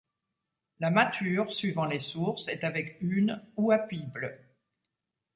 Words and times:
La 0.79 0.89
mâture, 0.89 1.53
suivant 1.53 1.85
les 1.85 1.99
sources, 1.99 2.47
est 2.47 2.63
avec 2.63 2.97
hunes 3.01 3.39
ou 3.55 3.71
à 3.71 3.77
pible. 3.77 4.39